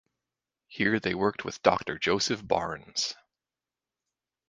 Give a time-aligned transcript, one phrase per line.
[0.65, 3.13] Here they worked with Dr Joseph Barnes.